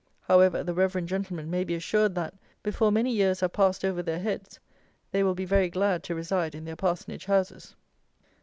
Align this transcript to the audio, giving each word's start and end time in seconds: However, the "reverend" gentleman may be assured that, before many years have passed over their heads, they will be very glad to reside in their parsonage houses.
However, 0.21 0.63
the 0.63 0.73
"reverend" 0.73 1.07
gentleman 1.09 1.47
may 1.51 1.63
be 1.63 1.75
assured 1.75 2.15
that, 2.15 2.33
before 2.63 2.91
many 2.91 3.11
years 3.11 3.41
have 3.41 3.53
passed 3.53 3.85
over 3.85 4.01
their 4.01 4.17
heads, 4.17 4.59
they 5.11 5.21
will 5.21 5.35
be 5.35 5.45
very 5.45 5.69
glad 5.69 6.01
to 6.05 6.15
reside 6.15 6.55
in 6.55 6.65
their 6.65 6.75
parsonage 6.75 7.25
houses. 7.25 7.75